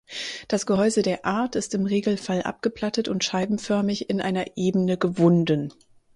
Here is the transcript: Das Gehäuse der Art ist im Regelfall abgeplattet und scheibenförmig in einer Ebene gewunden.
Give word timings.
Das 0.47 0.65
Gehäuse 0.65 1.03
der 1.03 1.25
Art 1.25 1.55
ist 1.55 1.75
im 1.75 1.85
Regelfall 1.85 2.41
abgeplattet 2.41 3.07
und 3.07 3.23
scheibenförmig 3.23 4.09
in 4.09 4.19
einer 4.19 4.57
Ebene 4.57 4.97
gewunden. 4.97 5.71